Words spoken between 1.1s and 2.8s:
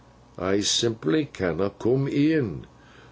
canna coom in.